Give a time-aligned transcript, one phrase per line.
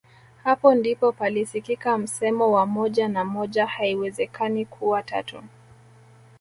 [0.43, 5.43] Hapo ndipo palisikika msemo wa moja na moja haiwezekani kuwa tatu